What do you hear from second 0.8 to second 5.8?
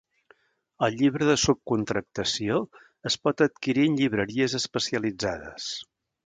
El Llibre de subcontractació es pot adquirir en llibreries especialitzades.